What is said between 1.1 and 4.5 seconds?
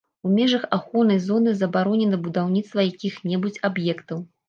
зоны забаронена будаўніцтва якіх-небудзь аб'ектаў.